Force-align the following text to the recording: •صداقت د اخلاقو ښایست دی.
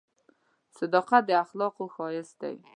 •صداقت 0.77 1.21
د 1.27 1.29
اخلاقو 1.43 1.83
ښایست 1.95 2.35
دی. 2.41 2.55